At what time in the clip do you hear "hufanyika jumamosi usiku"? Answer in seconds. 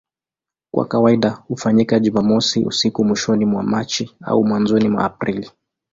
1.29-3.05